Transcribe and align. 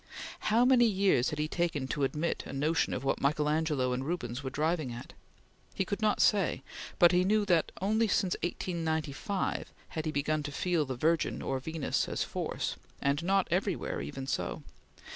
How 0.49 0.65
many 0.65 0.87
years 0.87 1.29
had 1.29 1.37
he 1.37 1.47
taken 1.47 1.87
to 1.89 2.03
admit 2.03 2.41
a 2.47 2.53
notion 2.53 2.91
of 2.95 3.03
what 3.03 3.21
Michael 3.21 3.47
Angelo 3.47 3.93
and 3.93 4.03
Rubens 4.03 4.41
were 4.43 4.49
driving 4.49 4.91
at? 4.91 5.13
He 5.75 5.85
could 5.85 6.01
not 6.01 6.19
say; 6.23 6.63
but 6.97 7.11
he 7.11 7.23
knew 7.23 7.45
that 7.45 7.71
only 7.83 8.07
since 8.07 8.35
1895 8.41 9.71
had 9.89 10.05
he 10.07 10.11
begun 10.11 10.41
to 10.41 10.51
feel 10.51 10.85
the 10.87 10.95
Virgin 10.95 11.43
or 11.43 11.59
Venus 11.59 12.09
as 12.09 12.23
force, 12.23 12.77
and 12.99 13.21
not 13.23 13.47
everywhere 13.51 14.01
even 14.01 14.25
so. 14.25 14.63